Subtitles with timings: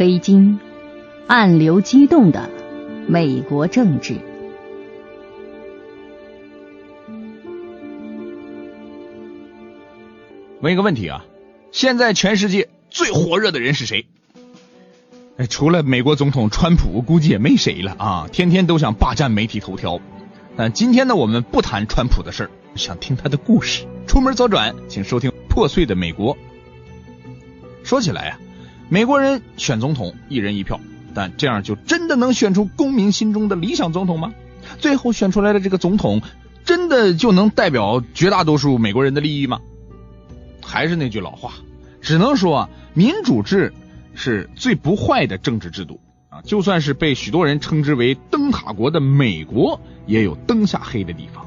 [0.00, 0.58] 黑金，
[1.26, 2.48] 暗流激动的
[3.06, 4.16] 美国政治。
[10.62, 11.26] 问一个问题啊，
[11.70, 14.06] 现在全世界最火热的人是谁？
[15.36, 18.26] 哎，除了美国总统川普，估计也没谁了啊！
[18.32, 20.00] 天天都想霸占媒体头条。
[20.56, 23.84] 但今天呢，我们不谈川普的事儿，想听他的故事。
[24.06, 26.34] 出门左转，请收听《破碎的美国》。
[27.84, 28.40] 说起来啊，
[28.92, 30.80] 美国人选总统一人一票，
[31.14, 34.34] 但这样就真的能选出公民心中的理想总统吗？
[34.80, 36.20] 最后选出来的这个总统，
[36.64, 39.60] 真的就能代表绝大多数美国人的利益吗？
[40.60, 41.52] 还是那句老话，
[42.00, 43.72] 只能说，民主制
[44.16, 46.42] 是最不坏的政治制度啊。
[46.42, 51.46] 就算是被许多人称之为灯塔国的美国，也有灯下黑的地方。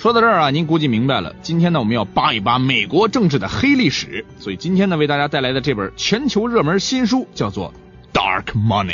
[0.00, 1.36] 说到这儿啊，您估计明白了。
[1.42, 4.24] 今天呢，我们要扒一扒美国政治的黑历史。
[4.38, 7.74] 所以今天呢，为大家带来的这本全球热门新书叫做
[8.18, 8.86] 《Dark Money》，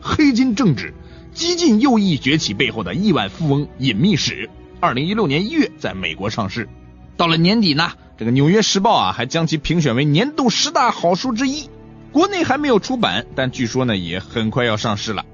[0.00, 0.94] 黑金政治，
[1.34, 4.48] 激进右翼崛起背后的亿万富翁隐秘史。
[4.78, 6.68] 二零一六年一月在美国上市，
[7.16, 7.90] 到了年底呢。
[8.16, 11.68] 这个《纽约时报》啊，还将其评选为年度十大好书之一。
[12.12, 15.24] 国内还没有出版，但据说呢，也很快要上市了。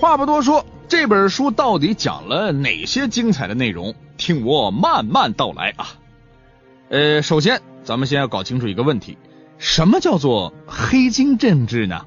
[0.00, 3.96] 话不多说，这本书到底讲了哪些精彩的内容？
[4.16, 5.88] 听我慢慢道来啊。
[6.88, 9.18] 呃，首先，咱们先要搞清楚一个问题：
[9.58, 12.06] 什么叫做黑金政治呢？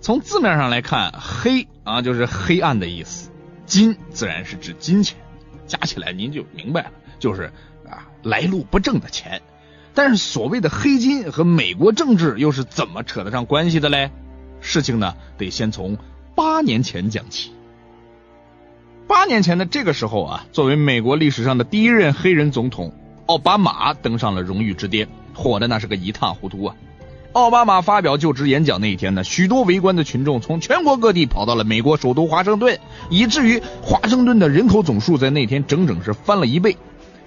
[0.00, 3.30] 从字面上来看，黑啊就是黑暗的意思，
[3.66, 5.18] 金自然是指金钱，
[5.66, 7.52] 加起来您就明白了，就是
[7.86, 8.08] 啊。
[8.22, 9.42] 来路不正的钱，
[9.92, 14.10] 但是所谓的黑金和美国政治又是怎么扯得上关系的嘞？
[14.60, 15.98] 事情呢，得先从
[16.42, 17.52] 八年前讲起。
[19.06, 22.92] 八年前的这个时候啊，作为美国历史上的第一任黑人总统，
[23.26, 26.74] 奥巴马登上了荣誉之巅，火的那是个一塌糊涂啊！
[27.30, 32.76] 奥巴马发表就职演讲那一天呢，许多围观的群众从全国各地跑到了美国首都华盛顿，
[33.08, 36.76] 以至于华盛顿的人口总数在那天整整是翻了一倍。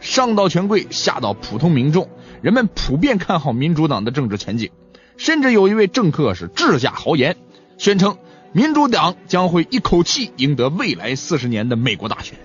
[0.01, 2.09] 上到权贵，下到普通民众，
[2.41, 4.71] 人们普遍看好民主党的政治前景，
[5.15, 7.37] 甚至有一位政客是智驾豪言，
[7.77, 8.17] 宣称
[8.55, 12.39] 民主党将会一口气赢得未来四十年的美国大选。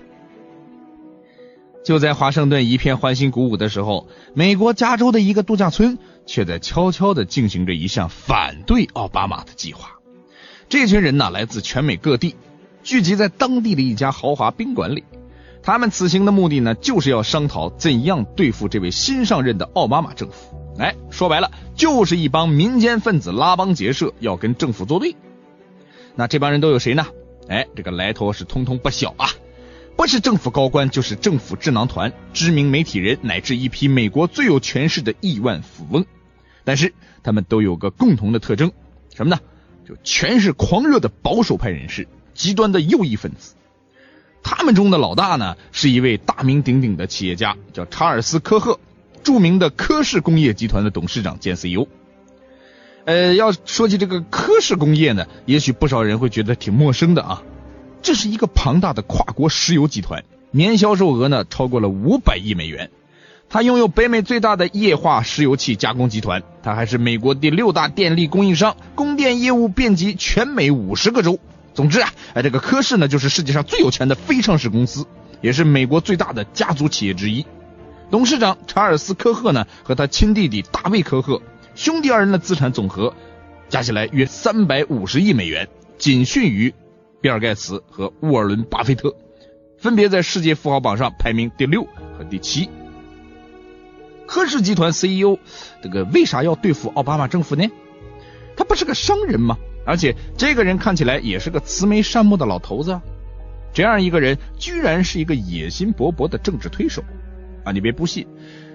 [1.85, 9.99] 就在华盛顿一片欢欣鼓舞的时候，美国加州的一个度假村却在悄悄地进行着一项反对奥巴马的计划。
[10.67, 12.35] 这群人呢，来自全美各地，
[12.83, 15.05] 聚集在当地的一家豪华宾馆里。
[15.63, 20.57] 他们此行的目的呢，就是要商讨怎样对付这位新上任的奥巴马政府。
[20.77, 25.15] 哎，说白了，就是一帮民间分子拉帮结社，要跟政府作对。
[26.15, 27.07] 那这帮人都有谁呢？
[27.47, 29.29] 哎，这个来头是通通不小啊！
[29.97, 36.05] 不是政府高官，就是政府智囊团、知名媒体人，乃至一批美国最有权势的亿万富翁。
[36.63, 38.71] 但是他们都有个共同的特征，
[39.15, 39.41] 什么呢？
[39.87, 43.55] 就全是狂热的保守派人士，极端的右翼分子。
[44.43, 48.79] 他们中的老大呢，是一位大名鼎鼎的企业家，叫查尔斯·科赫，
[49.23, 51.87] 著名的科氏工业集团的董事长兼 CEO。
[53.05, 57.41] 呃，要说起这个科氏工业呢，也许不少人会觉得挺陌生的啊。
[58.01, 62.89] 这是一个庞大的跨国石油集团，年销售额呢超过了五百亿美元。
[63.49, 71.37] 它拥有北美最大的液化石油气加工集团，它还是美国第六大电力供应商，供电业务遍及全美五十个州。
[71.73, 75.05] 总之啊，哎，这个科氏呢，就是世界上最有钱的非上市公司，
[75.41, 77.45] 也是美国最大的家族企业之一。
[78.09, 81.41] 董事长查尔斯·科赫呢，和他亲弟弟大卫·科赫
[81.81, 83.11] 兄弟二人的资产总和
[83.67, 86.71] 加起来约三百五十亿美元，仅逊于
[87.21, 89.15] 比尔·盖茨和沃尔伦·巴菲特，
[89.79, 91.81] 分别在世界富豪榜上排名第六
[92.15, 92.69] 和第七。
[94.27, 95.39] 科氏集团 CEO
[95.81, 97.67] 这个为啥要对付奥巴马政府呢？
[98.55, 99.57] 他不是个商人吗？
[99.83, 103.01] 而且这个人看起来也是个慈眉善目的老头子，
[103.73, 107.03] 这样一个人居然是一个野心勃勃的政治推手
[107.63, 107.71] 啊！
[107.71, 108.27] 你别不信，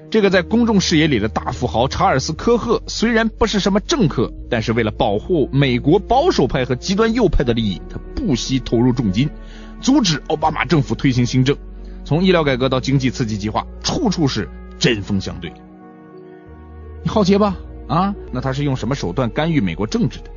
[0.09, 9.29] 这个在公众视野里的大富豪查尔斯·科赫虽然不是什么政客，但是为了保护美国保守派和极端右派的利益，他不惜投入重金，
[9.81, 11.57] 阻止奥巴马政府推行新政，
[12.05, 14.49] 从医疗改革到经济刺激计划，处处是
[14.79, 15.53] 针锋相对。
[17.03, 17.57] 你好奇吧？
[17.89, 20.31] 啊，那他是用什么手段干预美国政治的？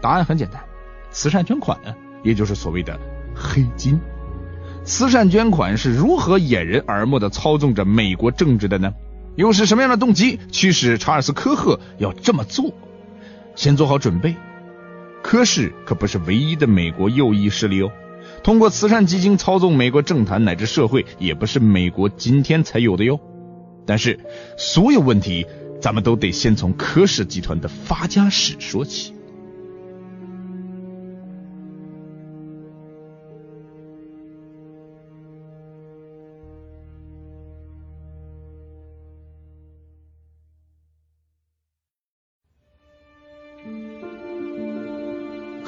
[0.00, 0.62] 答案很简单，
[1.10, 1.78] 慈善捐款，
[2.22, 2.98] 也就是所谓的
[3.34, 4.00] 黑金。
[4.86, 8.94] 慈善捐款是如何掩人耳目的操纵着美国政治的呢？
[9.34, 12.72] 又是什么样的动机驱使查尔斯·科赫要这么做？
[13.56, 14.36] 先做好准备，
[15.24, 17.90] 科氏可不是唯一的美国右翼势力哦。
[18.44, 23.18] 通过慈善基金操纵美国政坛乃至社会，也不是美国今天才有的哟。
[23.84, 24.20] 但是，
[24.56, 25.46] 所有问题
[25.80, 29.15] 咱们都得先从科氏集团的发家史说起。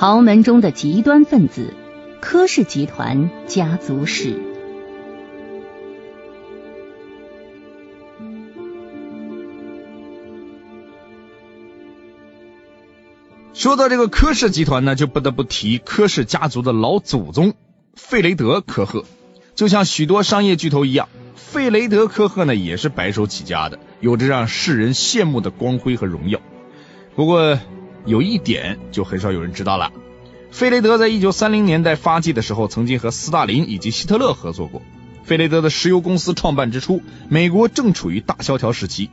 [0.00, 1.74] 豪门中的极端分子——
[2.22, 4.40] 科氏集团家族史。
[13.52, 17.54] 说到这个科氏集团呢，就不得不提科氏家族的老祖宗
[17.96, 19.04] 费雷德·科赫。
[19.56, 26.38] 就像许多商业巨头一样，费雷德·科赫呢也是白手起家的，有着让世人羡慕的光辉和荣耀。
[27.16, 27.58] 不过
[28.08, 29.92] 有一点就很少有人知道了：
[30.50, 34.80] 费雷德在一九三零年代发迹的时候，曾经和斯大林以及希特勒合作过。
[35.24, 39.10] 费雷德的石油公司创办之初，美国正处于大萧条时期。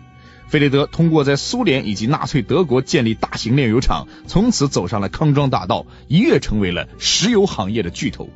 [0.47, 8.29] 费雷德通过在苏联以及纳粹德国建立大型炼油厂，从此走上了康庄大道，一跃成为了石油行业的巨头。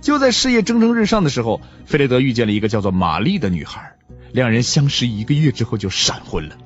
[0.00, 3.96] 就在事业蒸蒸日上的时候，费雷德遇见了一个叫做玛丽的女孩，
[4.30, 6.56] 两人相识一个月之后就闪婚了，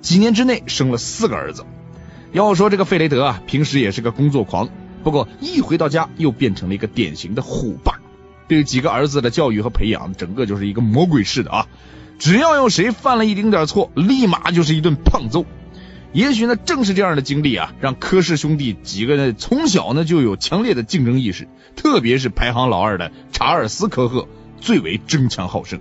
[0.00, 1.64] 几年之内生了四个儿子。
[2.44, 4.68] 要说这个费雷德啊，平时也是个工作狂，
[5.02, 7.98] 不过一回到家又变成了一个典型的虎爸，
[8.46, 11.66] 对几个儿子的教育和培养，整个就是一个魔鬼式的啊！
[12.18, 15.46] 只要有谁犯了一丁点错，立马就是一顿胖揍。
[16.12, 24.28] 也许呢，正是这样的经历啊，让科氏兄弟几个呢从小呢就有强烈的竞争意识，特别是排行老二的查尔斯·科赫
[24.60, 25.80] 最为争强好胜。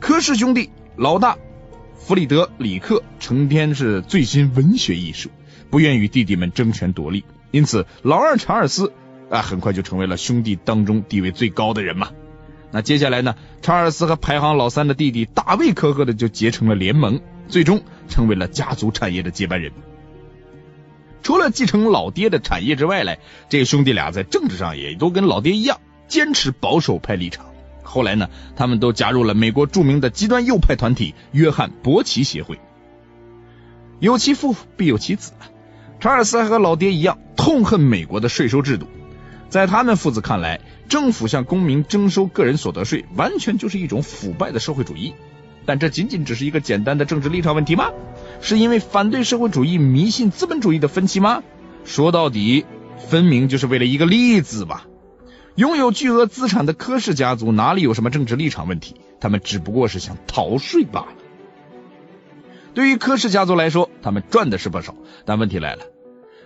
[0.00, 1.36] 科氏兄弟老大
[2.08, 5.28] 弗里德里克成天是醉心文学艺术，
[5.68, 8.94] 不愿与弟弟们争权夺利，因此老二查尔斯
[9.28, 12.08] 啊很快就成为了兄弟当中地位最高的人嘛。
[12.70, 17.20] 那接下来呢，查尔斯和排行老三的弟弟大卫·科赫的就结成了联盟。
[17.46, 19.72] 最终成为了家族产业的接班人。
[21.22, 23.20] 除了继承老爹的产业之外，嘞，
[23.50, 27.47] 这兄弟俩在政治上也都跟老爹一样，坚持保守派立场。
[27.88, 32.60] 后来呢，他们都加入了美国著名的极端右派团体约翰伯奇协会。
[33.98, 35.32] 有其父必有其子，
[35.98, 38.86] 查尔斯还和老爹一样痛恨美国的税收制度。
[39.48, 45.14] 在他们父子看来，政府向公民征收个人所得税，完全就是一种腐败的社会主义。
[45.64, 47.90] 但这仅仅只是一个简单的政治立场问题吗？
[48.40, 51.42] 是因为反对社会主义、迷信资本主义的分歧吗？
[51.84, 52.66] 说到底，
[53.08, 54.87] 分明就是为了一个利字吧。
[55.58, 58.94] 拥有巨额资产的科氏家族哪里有什么政治立场问题？
[59.18, 61.08] 他们只不过是想逃税罢了。
[62.74, 64.94] 对于科氏家族来说，他们赚的是不少，
[65.24, 65.82] 但问题来了，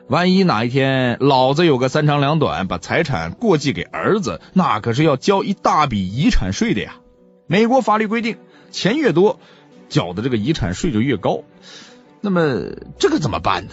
[0.08, 6.94] 万一哪一天老子有个三长两短，把财产过继给儿子，那可是要交一大笔遗产税的呀。
[7.46, 8.38] 美国法律规定。
[8.70, 9.38] 钱越多，
[9.90, 11.42] 缴的这个遗产税就越高。
[12.22, 12.62] 那么
[12.98, 13.72] 这个怎么办呢？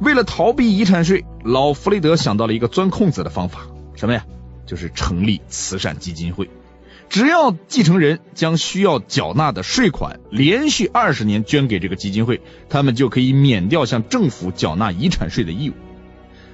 [0.00, 3.66] 为了逃避遗产税，老弗雷德想到了一个钻空子的方法，
[4.00, 4.24] 什么呀？
[4.64, 6.48] 就是成立慈善基金会。
[7.10, 15.74] 只要继承人将需要缴纳的税款连续二十年捐给这个基金会，他们就可以免掉向政府缴纳遗产税的义务。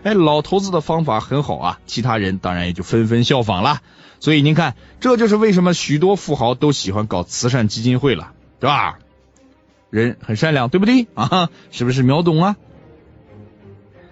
[0.03, 3.81] 哎，老头子的方法很好啊，其他人当然也就纷纷效仿了。
[4.19, 8.99] 所以您看，这就是为什么许多富豪都喜欢搞慈善基金会了，对吧？
[9.91, 11.49] 人很善良，对不对啊？
[11.71, 12.57] 是不是秒懂啊？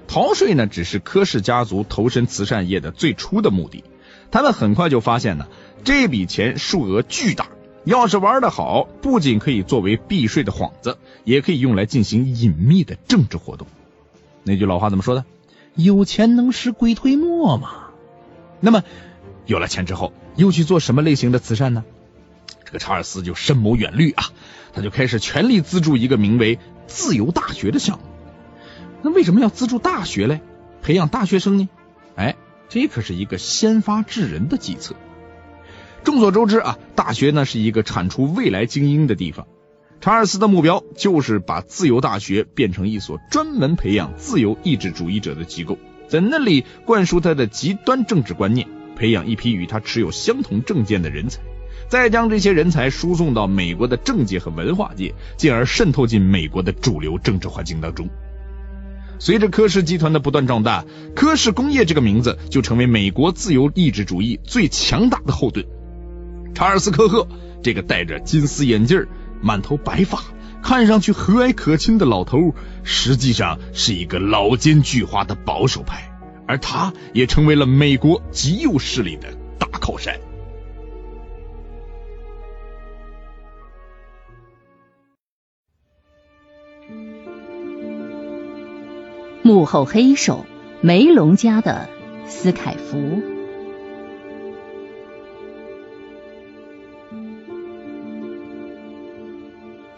[0.06, 3.84] 逃税呢，只是科氏家族投身慈善业的最初的目的。
[4.30, 5.46] 他们很快就发现呢，
[5.84, 7.48] 这笔钱数额巨大，
[7.84, 13.66] 要是玩的好，不仅可以作为避税的幌子，也可以用来进行隐秘的政治活动。
[14.42, 15.24] 那句老话怎么说的？
[15.74, 17.90] 有钱能使鬼推磨嘛？
[18.60, 18.82] 那么
[19.46, 21.84] 有了钱之后，又去做什么类型的慈善呢？
[22.64, 24.24] 这个查尔斯就深谋远虑啊，
[24.72, 28.04] 他就开始全力资助一个名为“自由大学”的项目。
[29.04, 30.40] 那为什么要资助大学嘞？
[30.80, 31.68] 培养大学生呢？
[32.16, 32.36] 哎，
[32.70, 34.96] 这可是一个先发制人的计策。
[36.04, 39.46] 众所周知啊，大学呢是一个产出未来精英的地方。
[40.00, 45.76] 查尔斯的目标就是把自由大学变成一所专门培养自由意志主义者的机构，
[46.08, 51.42] 在那里灌输他的极端政治观念，培养一批与他持有相同政见的人才，
[51.88, 58.08] 再将这些人才输送到美国的政界和文化界，进而渗透进美国的主流政治环境当中。
[59.18, 65.64] 随着科氏集团的不断壮大，科氏工业这个名字就成为美国自由意志主义最强大的后盾。
[66.54, 67.26] 查尔斯·科赫
[67.62, 69.06] 这个戴着金丝眼镜。
[69.42, 70.22] 满头白发，
[70.62, 76.10] 看上去和蔼可亲的老头，实际上是一个老奸巨猾的保守派，
[76.48, 80.18] 而他也成为了美国极右势力的大靠山。
[89.46, 90.46] 幕后黑手，
[90.80, 91.86] 梅隆家的
[92.26, 93.22] 斯凯福。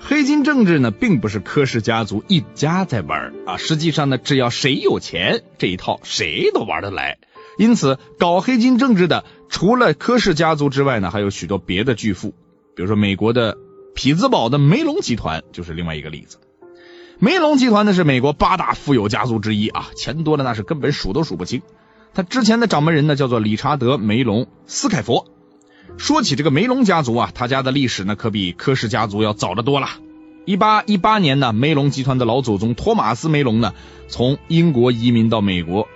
[0.00, 7.18] 黑金政治呢，并不是柯氏家族一家在玩啊，实际上呢，只要谁有钱，这一套谁都玩得来。
[7.56, 12.30] 因此，搞黑金政治的，除了柯氏家族之外呢，还有许多别的巨富，
[12.74, 13.56] 比如说美国的
[13.94, 16.38] 匹兹堡的梅隆集团就是另外一个例子。
[17.18, 21.62] 梅隆集团呢是美国八大富有家族之一啊，钱多的那是根本数都数不清。
[22.12, 25.26] 他之前的掌门人呢叫做理查德·梅隆斯凯佛。
[25.96, 29.88] 说起这个梅隆家族啊，他家的历史呢可比柯氏家族要早得多了。
[30.44, 33.72] 一八一八年呢，梅隆集团的老祖宗托马斯·梅隆呢
[34.08, 35.88] 从英国移民到美国。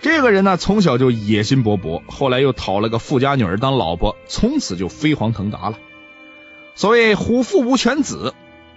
[0.00, 5.78] 这个人呢从小就野心勃勃，后来又讨了个富家女儿当老婆，从此就飞黄腾达了。
[6.74, 8.32] 所谓虎父无犬子，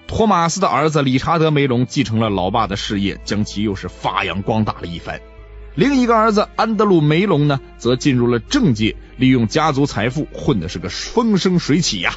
[0.08, 5.20] 托马斯的儿子理查德·梅隆继承了老爸的事业，将其又是发扬光大了一番。
[5.74, 12.14] 另一个儿子安德鲁·梅隆呢，则进入了政界，利用家族财富混的是个风生水起呀。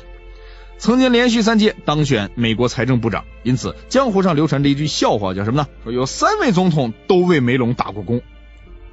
[0.77, 5.67] 曾经连续三届当选美国财政部长，因此江湖上流传着一句笑话，叫什么呢？
[5.83, 8.23] 说有三位总统都为梅隆打过工。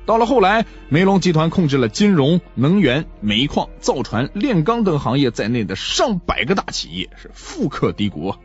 [0.08, 8.40] 到了后来，梅隆集团控制了金融、能源、煤矿、造船、炼钢等行业在内的上百个大企业，是富可敌国。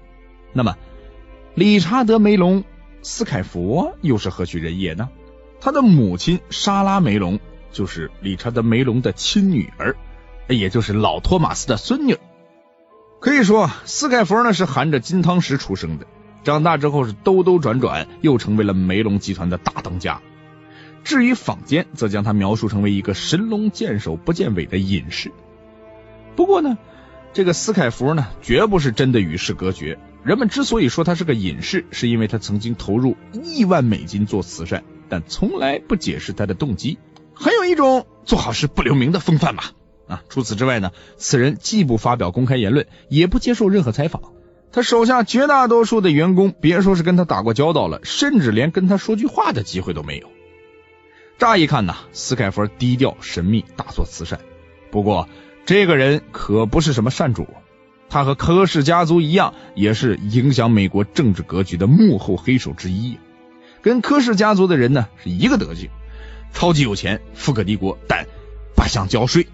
[0.53, 0.77] 那么，
[1.55, 2.65] 理查德·梅隆
[3.03, 5.09] 斯凯佛又是何许人也呢？
[5.61, 7.39] 他的母亲莎拉梅隆
[7.71, 9.95] 就是理查德梅隆的亲女儿，
[10.49, 12.17] 也就是老托马斯的孙女。
[13.21, 16.07] 可以说，斯凯佛呢是含着金汤匙出生的，
[16.43, 20.21] 长大之后是兜兜转转，又成为了梅隆集团的大当家。
[21.05, 25.31] 至于坊间，则将他描述成为一个神龙见首不见尾的隐士。
[26.37, 26.79] 不过呢，
[27.35, 29.99] 这个斯凯佛呢，绝不是真的与世隔绝。
[30.25, 34.85] 人们之所以说他是个隐士，是因为他曾经投入亿万美金做慈善。
[35.09, 36.99] 但从来不解释他的动机，
[37.35, 39.73] 很有一种做好事不留名的风范吧。
[40.07, 44.23] 啊，除此之外呢，此人既不发表公开言论，也不接受任何采访。
[44.73, 50.29] 他手下绝大多数的员工，别说是跟他打过交道了，甚至连跟他说句话的机会都没有。
[51.39, 54.39] 乍一看呢，斯凯弗低调神秘，大做慈善。
[54.93, 55.29] 不过，
[55.65, 57.49] 这个人可不是什么善主，
[58.11, 63.19] 他和科氏家族一样，也是影响美国政治格局的幕后黑手之一。
[63.81, 65.89] 跟柯氏家族的人呢是一个德行，
[66.53, 68.27] 超级有钱，富可敌国，但
[68.75, 69.47] 不想交税。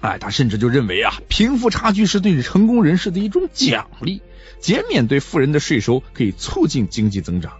[0.00, 4.20] 哎，他甚至就认为啊，贫富差距是对成功人士的一种奖励，
[4.58, 7.52] 减免对富人的税收可以促进经济增长。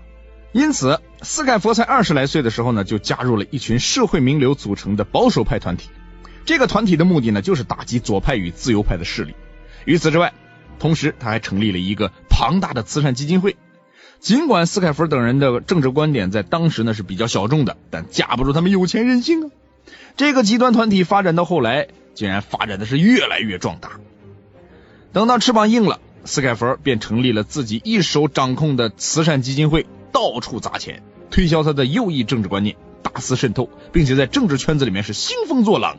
[0.53, 5.89] 因此，斯凯佛才二十来岁的时候呢，就加入了一群社会名流组成的保守派团体。
[6.45, 9.35] 这个团体的目的呢，就是打击左派与自由派的势力。
[9.85, 10.33] 与此之外，
[10.79, 13.57] 同时他还成立了一个庞大的慈善基金会。
[14.19, 19.51] 尽管斯凯弗等人的政治观点在当时呢是比较小众的，但架不住他们有钱任性啊！
[20.17, 23.93] 这个极端团体发展到后来，竟然发展的是越来越壮大。
[25.13, 35.99] 等到翅膀硬了，斯凯弗便成立了自己一手掌控的慈善基金会，到处砸钱，推销他的右翼政治观念，大肆渗透，并且在政治圈子里面是兴风作浪。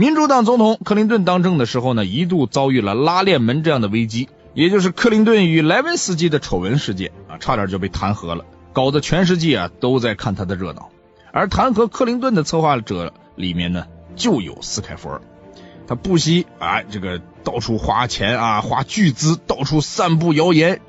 [0.00, 4.30] 民主党总统克林顿当政的时候呢，一度遭遇了拉链门这样的危机。
[4.54, 10.88] 也就是克林顿与莱文斯基的丑闻事件啊，差点就被弹劾了，搞得全世界啊都在看他的热闹。
[11.32, 15.20] 而弹劾克林顿的策划者里面呢，就有斯凯弗尔，
[15.86, 20.80] 他不惜啊这个到处花钱啊，花巨资到处散布谣言。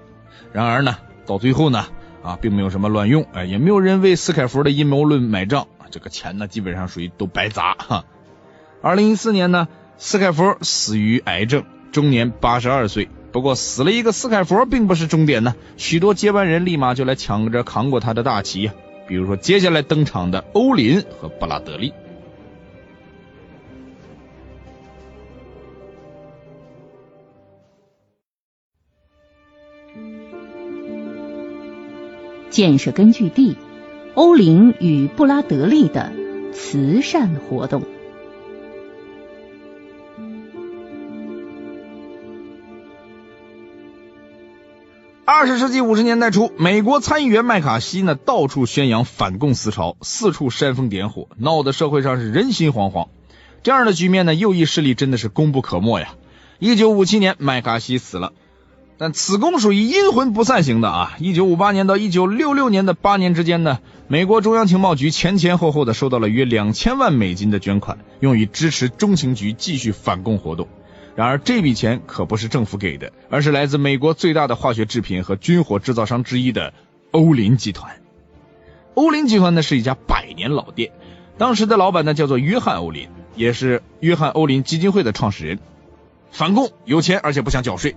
[0.54, 1.88] 然而呢，到最后呢
[2.24, 8.06] 啊，并没有什么卵用，哎，也没有人为斯凯弗的阴谋论买账，这个钱呢基本上属于都白砸哈。
[8.82, 13.10] 二零一四年呢，斯凯佛死于癌症，终年八十二岁。
[13.32, 18.74] 不过死了一个斯凯佛并不是终点呢，许多接班人立马就来抢着扛过他的大旗呀。
[19.08, 21.94] 比如说接下来登场的欧林和布拉德利。
[32.50, 33.56] 建设根据地：
[34.16, 36.12] 欧林与布拉德利的
[36.52, 37.84] 慈善活动。
[45.42, 53.08] 二十世纪五十年代初，美国参议员麦卡锡呢到处宣扬反共思潮，四处煽风点火，闹得社会上是人心惶惶。
[53.64, 56.10] 这样的局面呢，右翼势力真的是功不可没呀。
[56.60, 58.34] 一九五七年，麦卡锡死了，
[59.00, 61.18] 但此功属于阴魂不散型的啊。
[61.18, 70.68] 一九五八年到一九六六年的八年之间呢，美国中央情报局前前后后的收到了约两千万美金的捐款，用于支持中情局继续反共活动。
[71.16, 76.74] 然而，这笔钱可不是政府给的，而是来自美国最大的化学制品和军火制造商之一的
[77.12, 77.98] 欧林集团。
[78.94, 80.92] 欧林集团呢是一家百年老店，
[81.38, 85.60] 当时的老板呢叫做约翰·欧林，也是约翰·欧林基金会的创始人。
[86.32, 87.96] 反共有钱，而且不想缴税。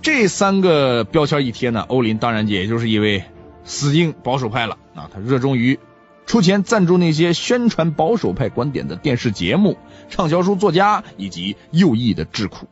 [0.00, 3.24] 这三个标签一贴呢，欧林当然也就是一位
[3.64, 5.78] 死硬保守派了啊，他热衷于
[6.26, 9.78] 出钱赞助那些宣传保守派观点的电视节目、
[10.10, 12.66] 畅销书作家以及右翼的智库。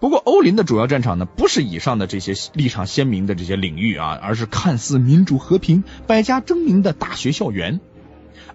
[0.00, 7.80] 不过，欧林的主要战场呢，不是以上的这些立场鲜明的这些领域啊，而是看似民主和平、百家争鸣的大学校园。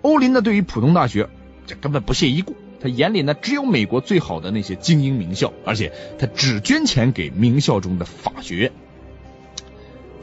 [0.01, 1.27] 欧林呢，对于普通大学，
[1.65, 2.55] 这根本不屑一顾。
[2.81, 8.71] 他眼里呢，只有美国最好的那些精英名校，而且他只捐钱给名校中的法学院。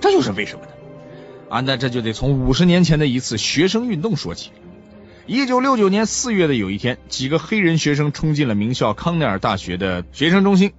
[0.00, 0.70] 这就是为什么呢？
[1.48, 4.50] 啊，那这就得从五十年前的一次学生运动说起。
[5.26, 10.72] 一九六九年四月的有一天，几个黑人学生冲进了名校康奈尔大学的学生中心。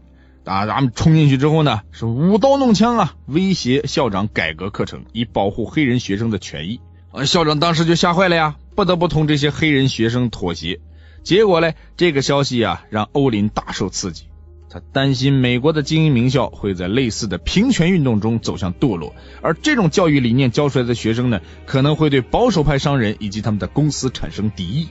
[0.45, 6.79] 啊，咱们冲进去之后呢，是舞刀弄枪啊，威胁校长改革课程，以保护黑人学生的权益。
[7.11, 10.79] 啊，校长当时就吓坏了呀，不得不同这些黑人学生妥协。
[11.23, 14.26] 结果呢，这个消息啊，让欧林大受刺激。
[14.69, 24.89] 他担心美国的精英名校会在类似的平权运动中走向堕落，而这种教育理念教出来的学生呢，可能会对保守派商人以及他们的公司产生敌意。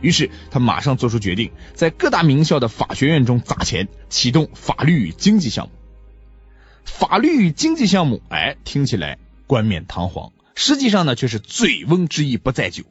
[0.00, 5.72] 于是他马上做出决定，在各大名校的法学院中砸钱，启动法律与经济项目。
[6.84, 12.84] 法律与经济项目，哎，听起来冠冕堂皇，实际上呢却是醉翁之意不在酒。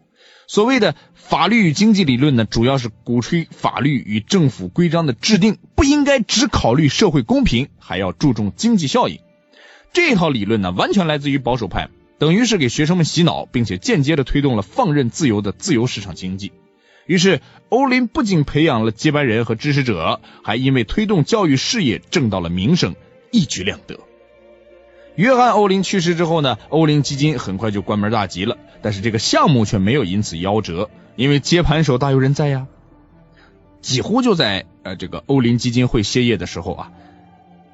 [0.48, 9.20] 所谓的法律与经济理论呢，主要是鼓吹法律与政府规章的制定不应该只考虑社会公平，还要注重经济效益。
[9.92, 16.54] 这套理论呢，完全来自于保守派，等于是给学生们洗脑，并且间接的推动了放任自由的自由市场经济。
[17.08, 22.96] 于是，欧林不仅培养了接班人和支持者，还因为推动教育事业挣到了名声，
[23.32, 24.00] 一举两得。
[25.18, 28.56] 约翰·欧林去世之后呢，欧林基金很快就关门大吉了。
[28.84, 32.68] 但是这个项目却没有因此夭折，因为接盘手大有人在呀。
[33.82, 36.92] 几乎就在呃这个欧林基金会歇业的时候啊，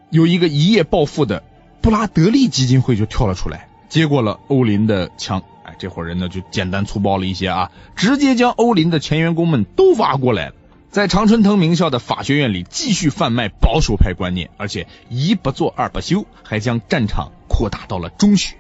[0.10, 1.44] 有一个一夜暴富的
[1.82, 5.44] 布拉德利基金会就跳了出来，接过了欧林的枪。
[5.64, 10.56] 哎，这伙人呢就简单粗暴了一些啊，直接将欧林的前员工们都挖过来了，
[10.94, 18.58] 在常春藤名校的法学院里继续贩卖保守派观念，而且一不做二不休，还将战场扩大到了中学。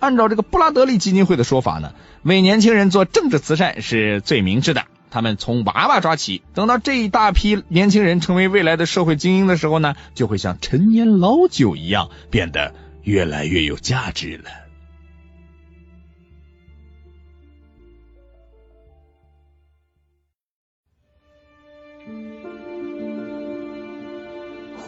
[0.00, 1.92] 按照这个布拉德利基金会的说法呢，
[2.24, 4.86] 为年轻人做政治慈善是最明智的。
[5.12, 12.74] 他们从娃娃抓起，等到这一大批年轻人成为未来的社会精英的时候呢，就会像陈年老酒一样，变得
[13.04, 14.67] 越来越有价值了。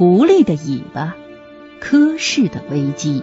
[0.01, 1.15] 狐狸的尾巴，
[1.79, 3.23] 科氏的危机。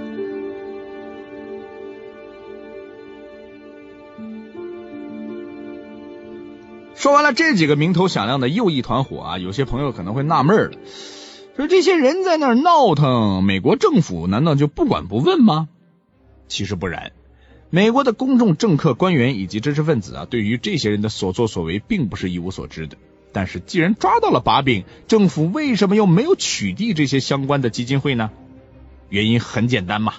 [6.93, 10.77] 说完了这几个名头响亮的右翼团伙啊，有些朋友可能会纳闷了，
[11.55, 15.69] 说这些人在那儿闹腾，美国政府难道就不管不问吗？
[16.47, 17.11] 其实不然，
[17.71, 22.97] 美国的公众、政客、官员以及知识分子啊，对于这些人的所作所为并不是一无所知的。
[23.37, 28.31] 但是，既然抓到了把柄，政府为什么又没有取缔这些相关的基金会呢？
[29.09, 30.15] 原因很简单嘛，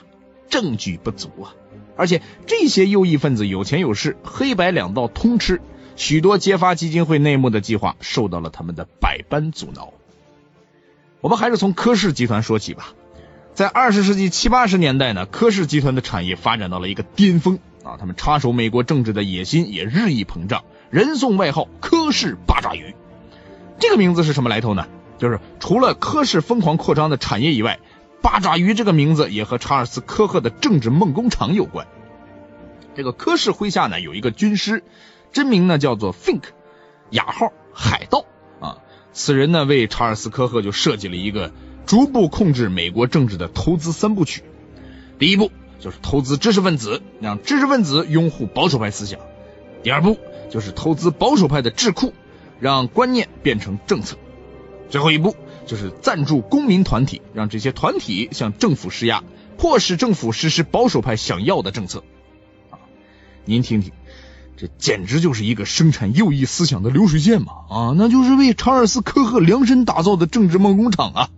[0.48, 1.50] 证据不足啊！
[1.96, 5.60] 而且这些右翼分子有钱有势，黑白两道通吃，
[5.96, 9.92] 许多揭发基金会内幕的计划受到了他们的百般阻挠。
[11.20, 12.94] 我们还是从科氏集团说起吧。
[13.52, 22.94] 在二十世纪七八十年代呢，科氏集团的产业发展到了一个巅峰啊，他们插手美国政治的野心也日益膨胀，人送外号“科氏八爪鱼”。
[23.78, 24.86] 这个名字是什么来头呢？
[25.18, 27.80] 就是除了科氏疯狂扩张的产业以外，
[28.22, 31.86] 八爪鱼这个名字也和查尔斯·科赫的政治梦工厂有关。
[32.94, 34.84] 这个科氏麾下呢有一个军师，
[35.32, 36.42] 真名呢叫做 Fink，
[37.10, 38.24] 雅号海盗
[38.60, 38.78] 啊。
[39.12, 41.52] 此人呢为查尔斯·科赫就设计了一个
[41.86, 44.42] 逐步控制美国政治的投资三部曲。
[45.18, 49.18] 第一步就是投资知识分子，让知识分子拥护保守派思想；
[49.82, 50.18] 第二步
[50.50, 52.12] 就是投资保守派的智库。
[52.60, 54.16] 让观念变成政策，
[54.90, 59.22] 最后一步就是赞助公民团体，让这些团体向政府施压，
[59.56, 62.02] 迫使政府实施保守派想要的政策。
[62.70, 62.78] 啊，
[63.44, 63.92] 您听听，
[64.56, 67.52] 这简直就是一个生产右翼思想的流水线嘛！
[67.68, 71.28] 啊，那就是为查尔斯·科赫量身打造的政治梦工厂啊。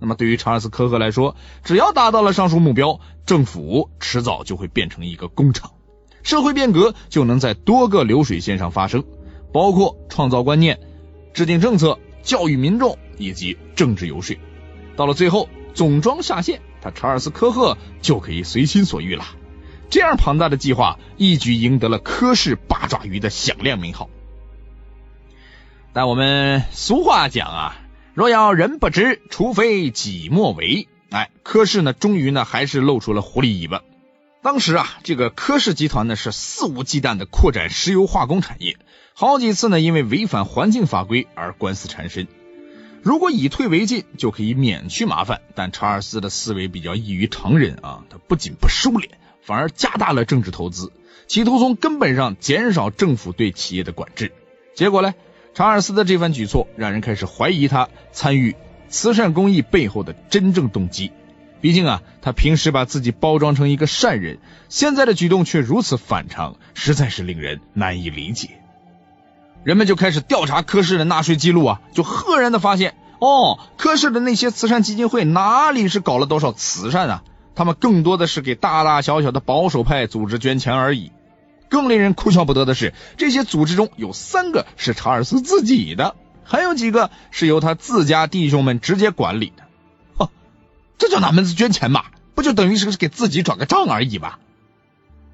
[0.00, 5.72] 那么对于查尔斯·科赫来说，只要达到了上述目标，政府迟早就会变成一个工厂，
[6.22, 9.04] 社会变革就能在多个流水线上发生。
[9.52, 10.78] 包括创造观念、
[11.32, 14.36] 制定政策、教育民众以及政治游说，
[14.96, 19.24] 到了最后总装下线，他查尔斯·科赫就可以随心所欲了。
[19.90, 24.10] 这样庞大的计划一举赢得了科氏八爪鱼的响亮名号。
[25.94, 27.76] 但我们俗话讲啊，
[28.12, 30.88] 若要人不知，除非己莫为。
[31.10, 33.82] 哎，科氏呢，终于呢，还是露出了狐狸尾巴。
[34.48, 38.78] 当时啊，这个柯氏集团呢，是肆无忌惮的扩展石油化工产业，
[39.12, 42.26] 好几次呢，因为违反环境法规而官司缠身。
[43.02, 45.42] 如果以退为进，就可以免去麻烦。
[45.54, 49.10] 但查尔斯的思维比较异于常人啊，他不仅不收敛，
[49.42, 50.92] 反而加大了政治投资，
[51.26, 54.32] 企图从根本上减少政府对企业的管制。
[54.74, 55.12] 结果呢，
[55.52, 58.56] 查尔斯的这番举措让人开始怀疑他参与
[58.88, 61.12] 慈善公益背后的真正动机。
[61.60, 68.50] 毕竟啊，他平时把自己包装成一个善人，现在的举动却如此反常，实在是令人难以理解。
[69.64, 77.22] 人们就开始调查科氏的纳税记录啊，就赫然的发现，哦，科氏的那些慈善基金会哪里是搞了多少慈善啊？
[77.56, 81.10] 他们更多的是给大大小小的保守派组织捐钱而已。
[81.68, 89.64] 更令人哭笑不得的是，这些组织中有三个是查尔斯自己的，还有几个是由他自家弟兄们直接管理的。
[90.98, 92.04] 这叫哪门子捐钱嘛？
[92.34, 94.34] 不就等于是给自己转个账而已吗？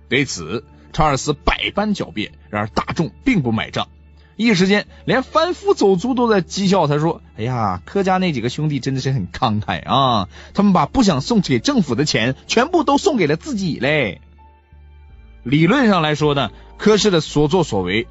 [0.08, 3.88] 对此，查尔斯百般狡辩，然而大众并不买账。
[4.36, 10.28] 一时间，连贩夫走卒都在讥笑他，说：“哎呀，柯家那几个兄弟真的是很慷慨啊！
[10.54, 14.20] 他们把不想送给政府的钱，全部都送给了自己嘞。”
[15.44, 18.08] 理论上来说呢，柯氏的所作所为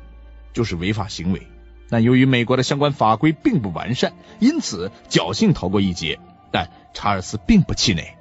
[0.54, 1.48] 就是违法行为，
[1.90, 6.20] 但由于美国的相关法规并不完善，因此侥幸逃过一劫。
[6.52, 8.16] 但查尔斯并不气馁，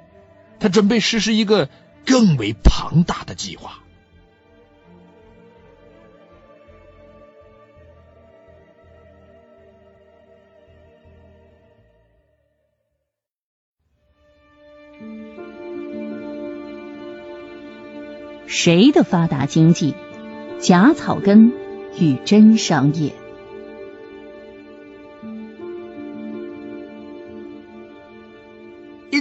[0.59, 1.69] 他准备实施一个
[2.05, 3.79] 更为庞大的计划。
[18.45, 19.95] 谁的发达经济？
[20.59, 21.51] 假草根
[21.99, 23.13] 与真商业。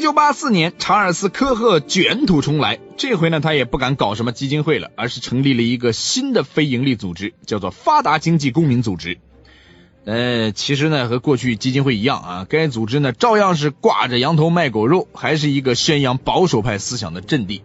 [0.03, 9.19] 一九八四年，查尔斯·科赫卷土重来，这回呢，他也不敢搞什么基金会了，而是成立了一个新的非营利组织，叫做发达经济公民组织。
[10.05, 17.63] 呃，其实呢，和过去基金会一样啊，该组织呢，照样是挂着羊头卖狗肉，还是一个宣扬保守派思想的阵地。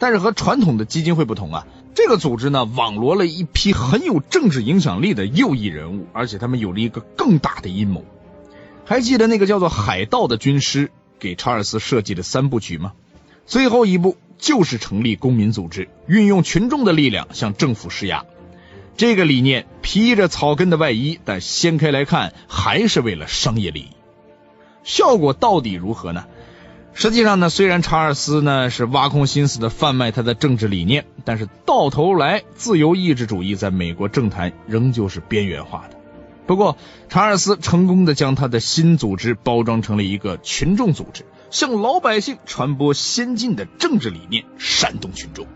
[0.00, 8.04] 但是和传统的基金会不同啊，这个组织呢网罗了一批很有政治影响力的右翼人物，而且他们有了一个更大的阴谋。
[8.84, 10.90] 还记得那个叫做海盗的军师
[11.24, 12.92] 给查尔斯设计的三部曲吗？
[13.46, 18.26] 最后一步就是成立公民组织，运用群众的力量向政府施压。
[18.98, 23.88] 这个理念披着草根的外衣，但掀开来看还是为了商业利益。
[24.82, 26.26] 效果到底如何呢？
[26.92, 36.03] 实际上呢，虽然查尔斯呢是挖空心思的贩卖他的政治理念，但是到头来，自由意志主义在美国政坛仍旧是边缘化的。
[36.46, 36.76] 不过，
[37.08, 45.46] 查尔斯成功的将他的新组织包装成了一个群众组织，向老百姓传播先进的政治理念，煽动群众。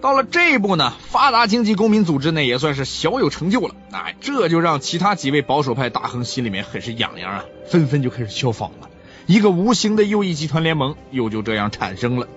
[0.00, 3.74] 到了这一步呢，发达经济公民组织呢也算是小有成就了。
[3.90, 8.90] 哎，这就让其他几位保守派大亨心里面很是痒痒啊，纷纷就开始效仿了。
[9.26, 12.28] 一个无形的右翼集团联盟又就这样产生了。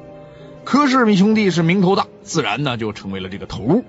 [0.64, 3.84] 科氏米兄弟是名头大，自然呢就成为了这个头。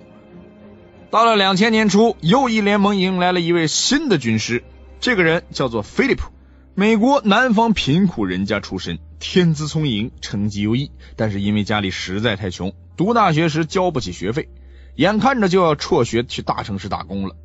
[1.12, 4.64] 到了两千年初，右翼联盟迎来了一位新的军师，
[4.98, 6.30] 这个人叫做菲利普，
[6.74, 14.48] 美国南方贫苦人家出身，天资聪颖，成绩优异，但是因为家里实在太穷，读大学时交不起学费，
[14.94, 17.36] 眼看着就要辍学去大城市打工了。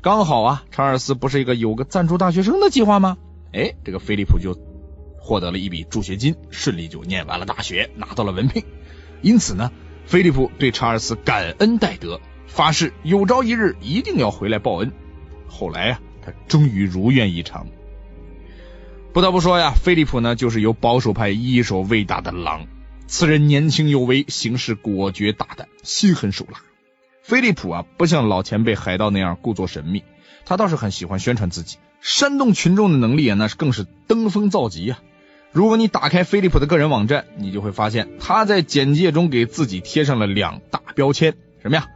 [0.00, 3.18] 刚好啊，查尔斯不是一个有个赞助大学生的计划吗？
[3.52, 4.56] 哎，这个菲利普就。
[5.20, 8.62] 获得了一笔助学金，顺利就念完了大学，拿到了文凭。
[9.22, 9.72] 因此呢，
[10.06, 14.90] 菲利普对查尔斯感恩戴德，发誓有朝一日一定要回来报恩。
[15.46, 17.68] 后来啊，他终于如愿以偿。
[19.12, 22.66] 不得不说呀，菲利普呢，就是由保守派一手喂大的狼。
[23.06, 26.60] 此人年轻有为，行事果决大胆，心狠手辣。
[27.22, 30.02] 菲利普啊，不像老前辈海盗那样故作神秘，
[30.44, 35.00] 他倒是很喜欢宣传自己，煽动群众的能力啊，那是更是登峰造极啊。
[35.52, 41.86] 如果你打开菲利普的个人网站，你就会发现他在简介中给自己贴上了两大标签，什么呀？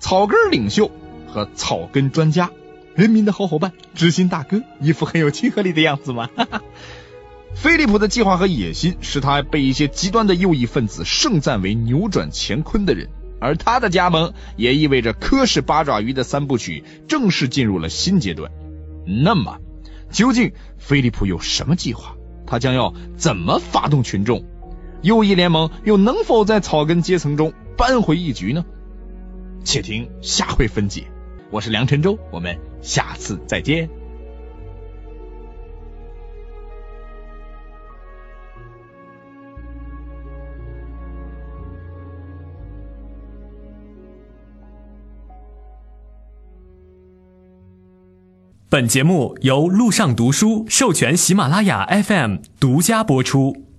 [0.00, 0.90] 草根领袖
[1.28, 2.50] 和草根专家，
[2.96, 6.28] 人民的好伙伴，知心大哥，一副很有亲和力的样子吗？
[7.54, 13.08] 飞利浦的计划和野心使他被一些极端的右翼分子盛赞为扭转乾坤的人，
[13.40, 18.50] 而他的加盟也意味着科氏八爪鱼的三部曲正式进入了新阶段。
[19.06, 19.58] 那么，
[20.10, 22.16] 究竟飞利浦有什么计划？
[22.46, 24.44] 他将要怎么发动群众？
[25.02, 28.64] 右翼联盟又能否在草根阶层中扳回一局呢？
[29.64, 31.04] 且听下回分解。
[31.50, 33.88] 我是梁晨洲，我们下次再见。
[48.68, 53.69] 本节目由路上读书授权喜马拉雅 FM 独家播出。